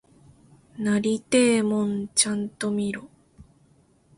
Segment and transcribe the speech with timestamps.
[0.79, 3.07] なりてえもんちゃんと見ろ！